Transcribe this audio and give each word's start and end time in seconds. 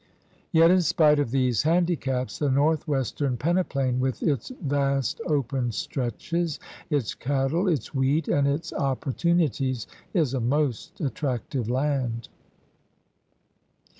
Yet 0.51 0.71
in 0.71 0.81
spite 0.81 1.19
of 1.19 1.29
these 1.29 1.61
handicaps 1.61 2.39
the 2.39 2.49
northwestern 2.49 3.37
peneplain 3.37 3.99
with 3.99 4.23
its 4.23 4.51
vast 4.59 5.21
open 5.27 5.71
stretches, 5.71 6.59
its 6.89 7.13
cattle, 7.13 7.67
its 7.67 7.93
wheat, 7.93 8.27
and 8.27 8.47
its 8.47 8.73
opportunities 8.73 9.85
is 10.11 10.33
a 10.33 10.39
most 10.39 11.01
attractive 11.01 11.69
land. 11.69 12.29